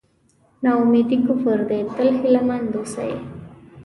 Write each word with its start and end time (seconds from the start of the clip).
نا 0.63 0.71
اميدي 0.81 1.17
کفر 1.27 1.59
دی 1.69 1.79
تل 1.95 2.09
هیله 2.21 2.41
مند 2.47 2.71
اوسئ. 2.77 3.11